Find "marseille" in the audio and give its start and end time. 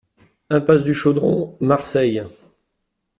1.59-2.23